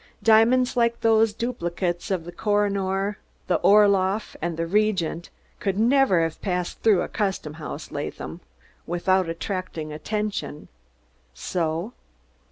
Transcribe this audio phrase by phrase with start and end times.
[0.23, 5.77] "Diamonds like dose dupligates of der Koh i noor, der Orloff und der Regent could
[5.77, 8.39] never haf passed through der Custom House, Laadham,
[8.87, 10.69] mitoud attracting attention,
[11.35, 11.93] so?"